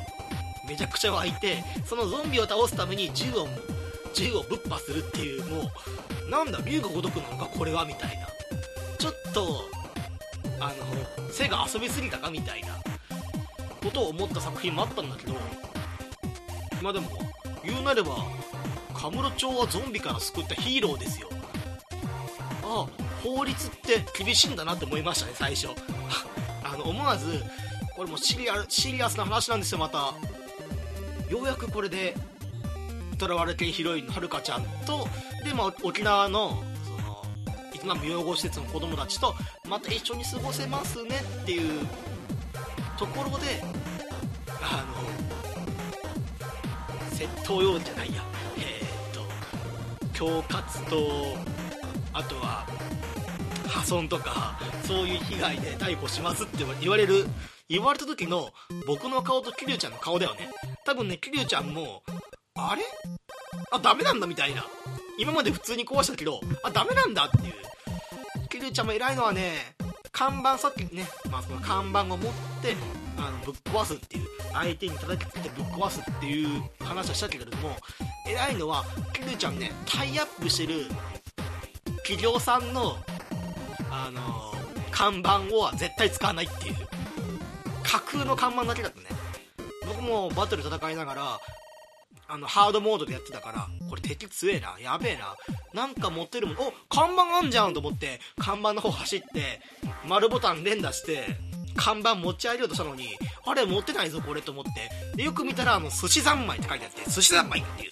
[0.68, 3.48] めちゃくちゃ湧いてそのゾンビを倒すために銃を
[4.14, 5.62] 銃をぶっ破するっていうも
[6.26, 8.26] うなんだ竜が如くなのかこれはみたいな。
[8.98, 9.64] ちょっと
[10.60, 12.77] あの背が遊びすぎたかみたいな。
[13.88, 15.34] ことを思った作品もあったんだけど
[16.82, 17.08] まあでも
[17.64, 18.16] 言うなれば
[18.94, 21.28] カムロ町はゾンビから救ったヒーローですよ。
[22.64, 22.86] ああ
[23.22, 25.68] 法律って厳しいんだなって思いましたね最初。
[26.64, 27.42] あの思わず
[27.96, 30.14] これもシリアシリアスな話なんですよまた。
[31.30, 32.14] ようやくこれで
[33.18, 35.06] 囚われ系ヒロインのはるかちゃんと
[35.44, 36.62] で、まあ、沖縄の
[37.82, 39.34] その営む養護施設の子供たちと
[39.68, 41.86] また一緒に過ごせますねっていう
[42.98, 43.62] ところで
[44.60, 44.94] あの
[47.16, 48.22] 窃盗用じゃないや。
[48.58, 49.20] えー、っと
[50.08, 51.36] 恐喝と
[52.12, 52.66] あとは
[53.68, 57.26] 破損とかそういう被害で逮捕しますって言われる
[57.68, 58.50] 言われた時の
[58.86, 60.50] 僕の顔と桐生ちゃんの顔だよね。
[60.84, 62.02] 多分ね桐生ちゃんも
[62.56, 62.82] あれ？
[63.70, 64.64] あダメなんだみたいな。
[65.18, 67.54] 今まで普通に壊したけどあダメなんだっていう。
[68.48, 69.76] 桐生ちゃんも偉いのはね
[70.18, 72.18] 看板さっきね、まあ、その看板を持っ
[72.60, 72.74] て
[73.16, 77.76] あのぶっ壊すっていう相手に叩きつけてぶっ壊すっていう話はしたけれども
[78.26, 80.86] 偉いのは桐生ちゃんねタイアップしてる
[81.98, 82.96] 企業さんの
[83.92, 84.52] あの
[84.90, 86.74] 看板を絶対使わないっていう。
[87.84, 89.06] 架空の看板だけだったね。
[89.86, 91.40] 僕もバトル戦いながら
[92.30, 94.76] あのハードモードでやってたからこれ敵強えな。
[94.78, 95.34] やべえな。
[95.72, 96.56] なんか持ってるもん。
[96.56, 99.60] お看板あんじゃんと思って看板の方走って
[100.06, 101.24] 丸ボタン連打して
[101.74, 103.08] 看板持ち上げようとしたのに
[103.46, 104.70] あれ持ってないぞこれと思って。
[105.16, 107.90] でよく見たらあの寿司三昧って書いてあって寿司三昧っていう。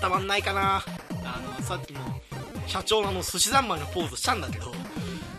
[0.00, 0.84] 伝わんないかな。
[1.24, 2.00] あのさっきの
[2.66, 4.66] 社長のあの寿司三昧のポーズしたんだけど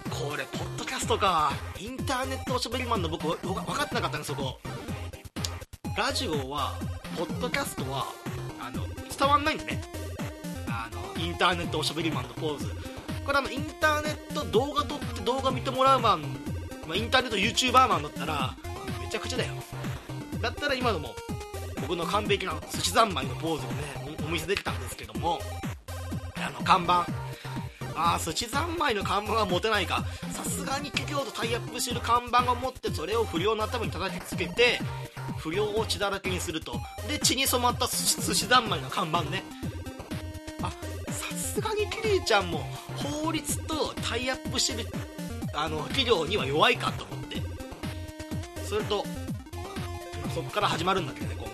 [0.09, 1.51] これポッドキャストか。
[1.79, 4.59] インターネットおしゃべりマンの僕分かってなかったねそこ。
[5.97, 6.73] ラジオは
[7.17, 8.05] ポッドキャストは
[8.59, 8.85] あの
[9.17, 9.81] 伝わんないんでね。
[10.67, 12.71] あのインターネットおしゃべりマンのポーズ。
[13.25, 16.21] これあのインターネット動画撮って動画見てもらうマン、
[16.87, 18.55] まあ、インターネット YouTuber マンだったら
[19.01, 19.53] めちゃくちゃだよ。
[20.41, 21.09] だったら今のも
[21.81, 25.39] 僕の完璧な寿司三昧のポーズをねお見せできたんですけども
[26.35, 27.05] あの看板。
[27.95, 30.03] ああ寿司三昧の看板は持てないか。
[30.31, 34.79] さすがに企業とタイアップしてる看板を持ってそれを不良の頭に叩きつけて
[35.43, 36.79] 不良を血だらけにすると。
[37.05, 39.43] で血に染まった寿司三昧の看板ね。
[40.61, 40.71] あ
[41.11, 42.59] さすがにキリュウちゃんも
[42.95, 44.89] 法律とタイアップしてる
[45.53, 47.41] あの企業には弱いかと思って。
[48.65, 49.03] それと
[50.33, 51.53] そっから始まるんだけどね今回、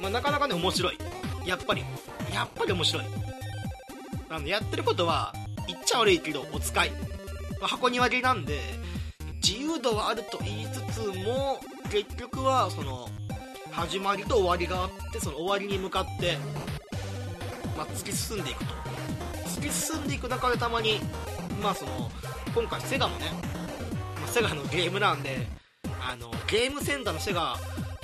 [0.00, 0.98] まあ、なかなかね面白い。
[1.44, 1.84] やっぱり
[2.32, 3.04] やっぱり面白い。
[4.30, 5.34] あのやってることは
[5.66, 6.90] 言っちゃ悪いけどお使い、
[7.60, 8.60] 箱庭切りなんで
[9.46, 11.60] 自由度はあると言いつつも
[11.94, 13.08] 結局はその
[13.70, 16.38] 始まりと終わりがあってその終わりに向かって、
[17.76, 18.74] まあ、突き進んでいくと。
[19.44, 20.98] 突き進んでいく中でたまに
[21.62, 22.10] まあその
[22.52, 23.26] 今回セガもね、
[24.16, 25.46] まあ、セガのゲームなんで
[26.00, 27.56] あのゲームセンターのセガ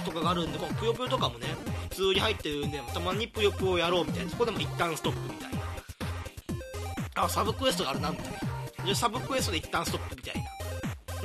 [0.04, 1.48] とかがあるんでこのぷよぷよとかもね
[1.88, 4.30] 普通に入ってるんでたまにぷよぷよやろうみたいな。
[4.30, 7.24] そこでも一旦ストップみたいな。
[7.24, 8.38] あサブクエストがあるなみたいな。
[8.84, 10.34] じゃサブクエストで一旦ストップみたい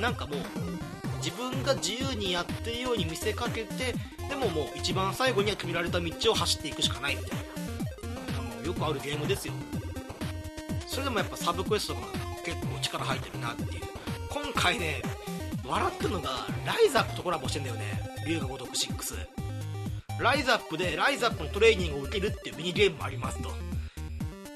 [0.00, 0.38] なんかもう
[1.26, 3.94] 自分が自由にやってるように見せかけて
[4.28, 7.38] でももう一番最後には決められた道を走っていくしかないみたい
[8.36, 9.54] なもうよくあるゲームですよ。
[10.86, 12.00] それでもやっぱサブクエストが
[12.44, 13.82] 結構力入ってるなっていう。
[14.30, 15.02] 今回ね
[15.66, 18.00] 笑ったのがライザップとコラボしてんだよね。
[18.24, 19.26] 龍が如く6
[20.20, 23.50] ライザップでライザップのトレーニングを受けるっていうミニゲームもありますと。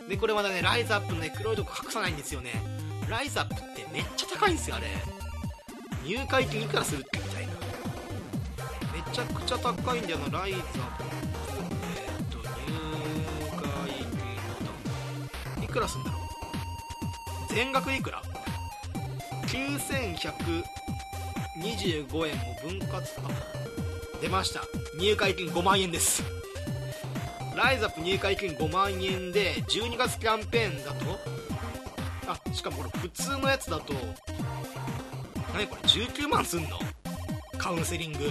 [0.08, 2.52] でこれまだねライザップのね黒いとこ隠さないんですよね。
[3.08, 4.86] ライザップってめっちゃ高いんですよあれ。
[6.04, 7.52] 入会金いくらするってみたいな。
[8.92, 10.68] めちゃくちゃ高いんだよなライザップ
[11.96, 12.44] えっと入
[13.56, 13.68] 会
[15.56, 16.20] 金いくらすんだろう？
[17.54, 18.22] 全額いくら
[19.46, 22.36] ？9125円を
[22.68, 23.06] 分割。
[23.24, 23.28] あ
[24.22, 24.60] 出ました。
[24.98, 26.22] 入会金5万円です。
[27.56, 31.18] ライザップ入会金5万円で12月キャンペーンだと？
[32.28, 33.92] あしかもこれ普通のやつだと
[35.54, 36.78] 何これ19万すんの？
[37.58, 38.30] カウンセリング。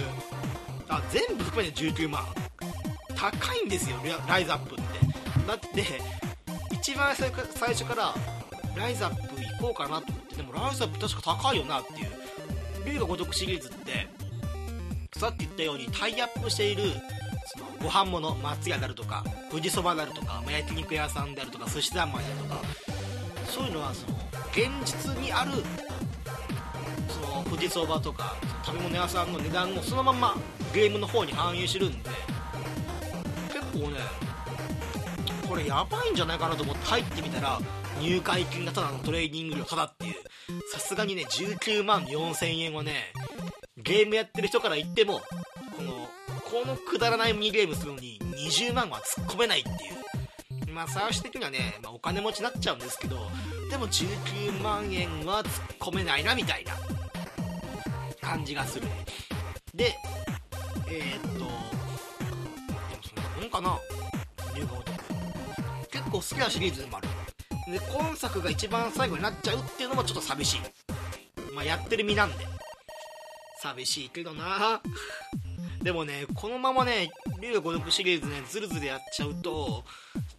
[0.88, 2.24] あ全部含めて19万。
[3.14, 3.96] 高いんですよ
[4.28, 4.84] ライザップって。
[5.46, 5.84] だって
[6.72, 7.30] 一番最
[7.68, 8.14] 初から
[8.76, 12.20] ライザップ行こうかなと思ってでもライザップ確か高いよなっていう。
[12.86, 14.08] 龍が如くシリーズって
[15.16, 16.84] さっき言ったようにタイアップしている
[17.54, 22.62] そのご飯物松屋であるとか富士そばであるとか、ま焼肉屋さんであるとか寿司三昧であるとか
[23.44, 24.16] そういうのはその
[24.52, 25.52] 現実にある
[27.50, 30.36] 富士そばとか食べ物屋さんの値段をそのまま
[30.72, 32.10] ゲームの方に反映してるんで
[33.52, 33.98] 結構ね
[35.48, 37.58] これやばいんじゃないかなと思って入ってみたら
[38.00, 40.14] 入会金がただのトレーニング料ただっていう
[40.72, 43.12] さすがにね19万4000円はね
[43.76, 45.20] ゲームやってる人から言っても
[45.76, 46.08] この
[46.44, 50.70] このくだらないミニゲームするのに20万は突っ込めないっていう。
[50.72, 53.16] まあ最終的にはね、まあ、お金持ちになっちゃうんですけど
[53.70, 56.99] でも19万円は突っ込めないなみたいな。
[58.30, 58.86] 感じがする。
[59.74, 59.96] で
[60.88, 61.48] えー、っとでも
[63.02, 63.78] そんなもんかな。
[64.54, 67.08] 龍が如く結構好きなシリーズでもある。
[67.72, 70.60] で今作が一番最後になっちゃうっていうのもちょっと寂しい。
[71.52, 72.46] まあやってる身なんで。
[73.60, 74.80] 寂しいけどな。
[75.82, 79.82] でもねこのままね龍が如くシリーズねズルズルやっちゃうと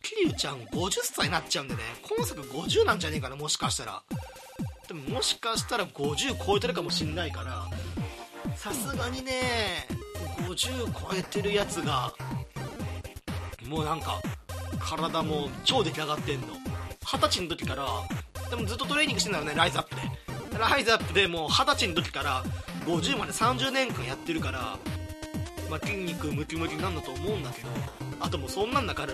[0.01, 1.81] 桐生ちゃん50歳になっちゃうんでね
[2.17, 4.01] 今作50なんじゃねえかなもしかしたら。
[4.91, 7.65] でももしかしたら50超えてるかもしんないから
[8.57, 9.87] さすがにね
[10.49, 12.13] 50超えてるやつが
[13.65, 14.21] もうなんか
[14.81, 16.47] 体も超出来上がってんの。
[17.05, 17.87] 二十歳の時から
[18.49, 20.01] でもずっとトレーニングしてんだよねライズアップで。
[20.59, 22.43] ライズアップでもう二十歳の時から
[22.85, 24.77] 50まで30年間やってるから、
[25.69, 27.69] まあ、筋肉ムキムキなんだと思うんだけど
[28.19, 29.13] あともうそんなんだから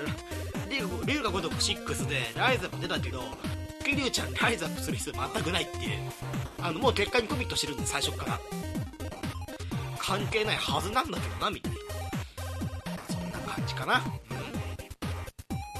[1.06, 3.22] 龍が如く6でライズアップ出たけど
[3.88, 5.92] 桐生ちゃんライズアップする必要全くないっていう。
[6.60, 8.40] あのもう結果にコミットしてるんで最初から。
[9.98, 11.78] 関係ないはずなんだけどなみたいな。
[13.10, 13.96] そんな感じかな。
[13.96, 14.00] う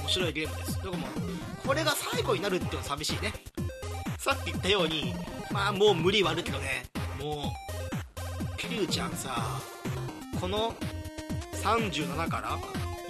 [0.00, 0.72] 面白いゲームです。
[0.78, 1.06] だからも
[1.66, 3.34] これが最後になるっていうのは寂しいね。
[4.18, 5.14] さっき言ったように
[5.52, 6.84] まあもう無理はあるけどね。
[7.20, 7.52] も
[8.54, 9.60] う桐生ちゃんさ
[10.40, 10.74] この
[11.62, 12.58] 37から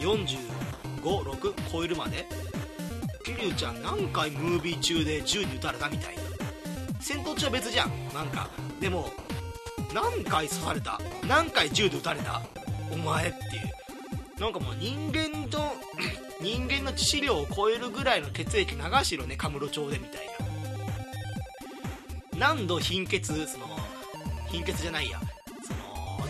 [0.01, 2.27] 456超えるまで
[3.29, 6.23] 桐生ちゃん何回ムービー中で銃に撃たれたみたいな。
[7.01, 7.91] 戦闘中は別じゃん。
[8.15, 8.49] なんか
[8.81, 9.11] でも
[9.93, 12.41] 何回刺された何回銃で撃たれた？
[12.91, 13.41] お前ってい
[14.39, 14.41] う。
[14.41, 15.59] なんかもう人間と
[16.41, 20.27] 人間の致死量を超えるぐらいの血液流してるねカムロ町でみたい
[22.39, 22.47] な。
[22.49, 23.67] 何度貧血その
[24.51, 25.21] 貧血じゃないや。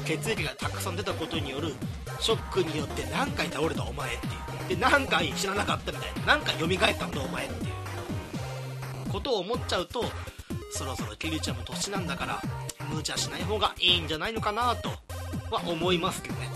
[0.08, 1.74] 血液がたくさん出たことによる
[2.18, 4.68] ショックによって何回倒れたお前っていう。
[4.70, 6.38] で何回死ななかったみたいな。
[6.38, 9.12] 何回蘇ったんだお前っていう。
[9.12, 10.04] ことを思っちゃうと
[10.72, 12.42] そろそろキリちゃんも年なんだから
[12.90, 14.88] 無茶しない方がいいんじゃないのかなと
[15.50, 16.48] は思いますけどね。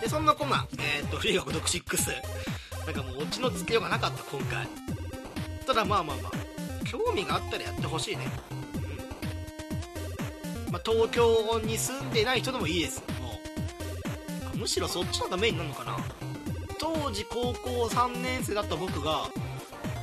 [0.00, 4.68] でそんなこんなえー、っとフリーガ孤独6なんかもうオチのつけようがなかった今回。
[5.66, 8.57] ただまあまあまあ興味があったらやってほしいね。
[10.70, 13.02] まあ東京に住んでない人でもいいです。
[13.20, 13.38] も
[14.54, 15.96] うむしろそっちの方がメインなのかな。
[16.78, 19.28] 当時高校3年生だった僕が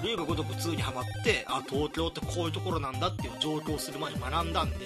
[0.04, 4.78] 龍が如く2にハマってあ東京ってこういうところなんだっていう上京する前に学んだんで、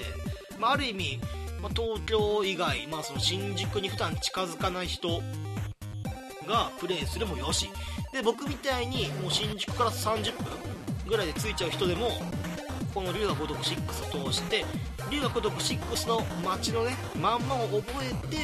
[0.59, 1.19] まあ、ある意味、
[1.61, 5.21] まあ、東京以外、まあ、その新宿に普段近づかない人
[6.47, 7.69] がプレイするもよし。
[8.11, 10.45] で僕みたいにもう新宿から30分
[11.07, 12.09] ぐらいで着いちゃう人でも
[12.99, 14.65] この龍が如く6を通して
[15.09, 18.35] 龍が如く6の街のねまんまを覚えて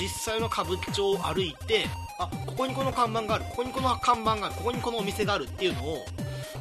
[0.00, 1.86] 実際の歌舞伎町を歩いて
[2.20, 6.04] あここにこの看板があるここにこの看板があるここにこのお店があるっていうのを、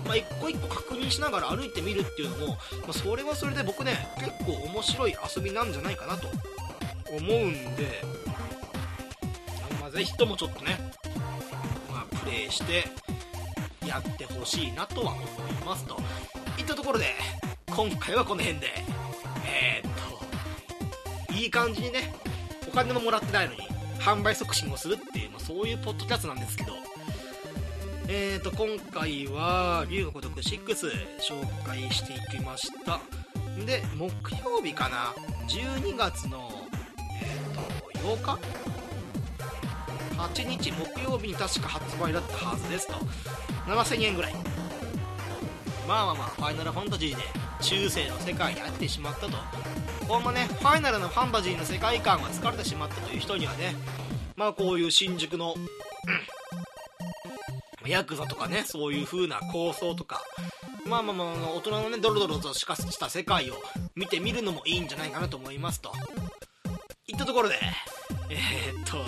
[0.07, 2.55] まあ、一個一個確認しながら歩いてみるっていうのも、ま
[2.89, 6.27] あ、それはそれで僕ね結構面白い遊びなんじゃないかなと
[7.07, 8.01] 思うんで、
[9.79, 10.91] まあ、ぜひともちょっとね、
[11.87, 12.85] まあ、プレイして
[13.85, 15.25] やってほしいなとは思い
[15.63, 15.97] ますと。
[16.71, 17.05] ったところで
[17.69, 18.67] 今回はこの辺で。
[19.45, 19.91] えー、っ
[21.27, 22.13] といい感じにね
[22.67, 23.61] お金ももらってないのに
[23.99, 26.73] 販売促進をするっていう、まあ、そういうポッドキャストなんですけど。
[28.13, 30.63] えーと今回は龍が如く6
[31.21, 32.99] 紹介していきました。
[33.65, 34.11] で木
[34.43, 35.13] 曜日かな
[35.47, 36.51] 12月の
[37.21, 38.39] えーと8日
[40.17, 40.71] ？8日？
[40.71, 41.27] 木曜日？
[41.29, 42.93] に確か発売だったはずですと
[43.65, 44.33] 7000円ぐらい
[45.91, 47.21] まあまあまあファイナルファンタジーで
[47.59, 49.37] 中世の世界に入ってしまったと。
[50.07, 53.75] こんなねファイナルのファンタジーの世界観が疲れてしまったという人にはね
[54.37, 55.53] まあこういう新宿の、
[57.83, 60.23] うん、ヤクザとかねそういう風な構想とか
[60.87, 61.27] まあまあまあ
[61.57, 63.55] 大人のねドロドロとしかした世界を
[63.93, 65.91] 見てみるのもいいんじゃないかなと思いますと。
[67.07, 67.55] いったところで
[68.29, 69.03] えー、っと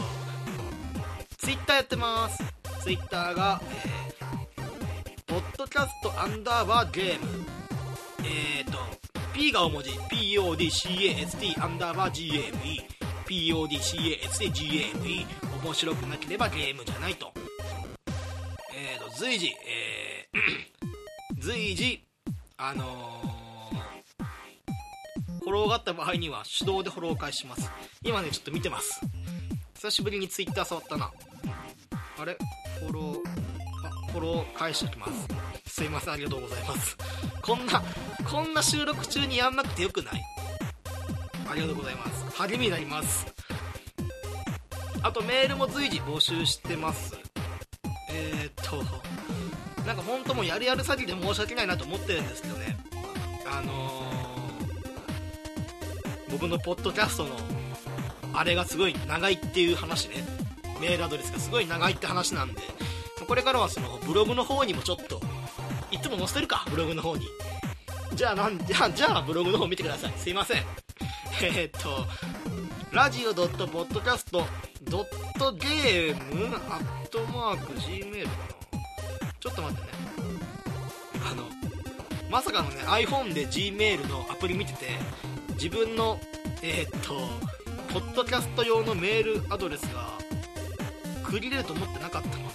[1.37, 2.43] Twitter やってます。
[2.83, 4.02] Twitter が、えー、
[5.33, 7.25] ポッドキャストアンダーバーゲーム。
[8.19, 8.77] えー、と
[9.33, 9.89] P が大文字。
[9.89, 12.83] PODCAST アンダーバー GAME
[13.25, 15.25] PODCAST-GAME
[15.63, 17.33] 面白くなければゲームじゃないと。
[18.75, 22.05] えーと随時えー、 随時
[22.57, 22.85] あのー、
[25.39, 27.71] フォローがあった場合には手動でフォロー返します。
[28.03, 29.01] 今ねちょっと見てます。
[29.77, 31.11] 久しぶりに Twitter 触ったな。
[32.19, 32.37] あれ？
[32.81, 33.32] フォロー
[34.13, 35.27] フォロー返しておきます。
[35.65, 36.95] すいませんありがとうございます。
[37.41, 37.81] こんな
[38.29, 40.23] こんな収録中にやんなくてよくない。
[41.49, 42.37] ありがとうございます。
[42.37, 43.25] 励みになります。
[45.01, 47.17] あとメールも随時募集してます。
[48.11, 48.83] えー、っと
[49.83, 52.77] なんか本当もうやるやる詐欺で申し訳ないなと思ってるんですけどね。
[53.47, 57.31] あのー、僕のポッドキャストの
[58.31, 60.23] あれがすごい長いっていう話ね。
[60.79, 62.61] メールアドレスがすごい長いって話なんで。
[63.25, 65.21] これからはそのブログの方にもちょっと
[65.91, 67.27] いつも載せてるかブログの方に。
[68.15, 70.13] じゃあなんじゃあじゃあブログの方見てください。
[70.17, 70.63] すいません。
[71.41, 72.05] えー、っと、
[72.91, 74.55] ラジオ .podcast.game
[76.69, 78.35] アットマーク Gmail かな。
[79.39, 79.89] ちょっと待ってね。
[81.25, 81.43] あの、
[82.29, 84.87] まさかのね、iPhone で Gmail のアプリ見てて、
[85.53, 86.19] 自分の、
[86.61, 87.13] えー、っと、
[87.93, 90.17] ポッドキャスト用のメールアドレスが、
[91.23, 92.52] 区切れると思ってなかったの。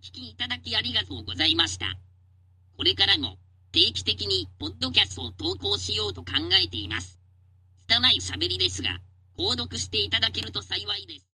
[0.09, 1.85] 聞きいただきありがとうございました。
[2.75, 3.37] これからも
[3.71, 6.31] 定期的にポッドキャストを投稿しようと考
[6.63, 7.19] えています。
[7.87, 8.97] 拙い喋りですが、
[9.37, 11.27] 購読していただけると幸いです。